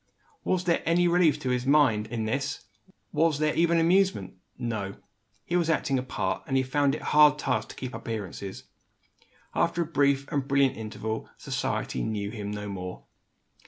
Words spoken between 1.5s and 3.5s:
his mind in this? was